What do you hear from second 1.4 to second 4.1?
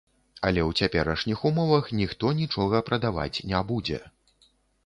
умовах ніхто нічога прадаваць не будзе.